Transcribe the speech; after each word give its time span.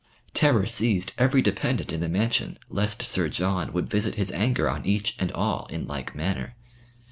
Terror 0.33 0.65
seized 0.65 1.13
every 1.19 1.43
dependent 1.43 1.91
in 1.93 1.99
the 1.99 2.09
mansion 2.09 2.57
lest 2.71 3.03
Sir 3.03 3.29
John 3.29 3.71
would 3.71 3.87
visit 3.87 4.15
his 4.15 4.31
anger 4.31 4.67
on 4.67 4.83
each 4.83 5.15
and 5.19 5.31
all 5.33 5.67
in 5.67 5.85
like 5.85 6.15
manner. 6.15 6.55